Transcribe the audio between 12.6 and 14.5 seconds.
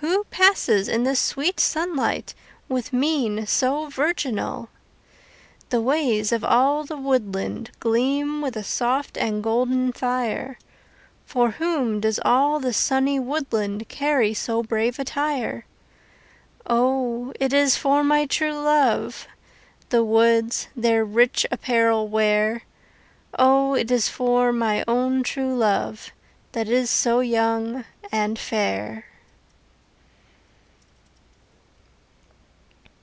the sunny woodland Carry